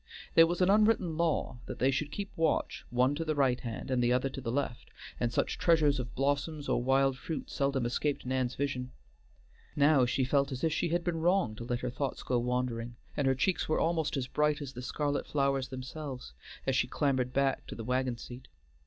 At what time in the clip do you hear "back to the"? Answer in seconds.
17.31-17.83